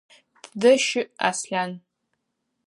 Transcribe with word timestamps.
Тыдэ 0.49 0.71
щыӏ 0.85 1.05
Аслъан? 1.27 1.71